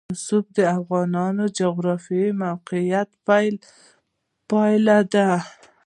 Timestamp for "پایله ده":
4.51-5.29